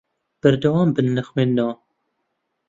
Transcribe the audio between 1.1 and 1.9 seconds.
لە خوێندنەوە.